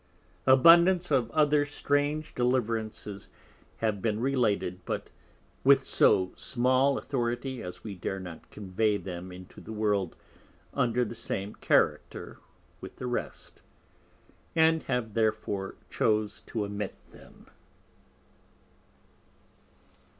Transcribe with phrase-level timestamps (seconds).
[0.47, 3.29] Abundance of other strange Deliverances
[3.77, 5.11] have been related, but
[5.63, 10.15] with so small Authority as we dare not convey them into the World
[10.73, 12.39] under the same Character
[12.79, 13.61] with the rest;
[14.55, 17.45] and have therefore chose to omit them.